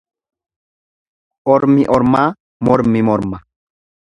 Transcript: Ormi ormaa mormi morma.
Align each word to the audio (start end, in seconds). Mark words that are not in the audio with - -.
Ormi 1.55 1.83
ormaa 1.99 2.27
mormi 2.69 2.99
morma. 3.11 3.37